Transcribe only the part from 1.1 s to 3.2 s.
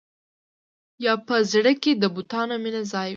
په زړه کې د بتانو مینه ځای وي.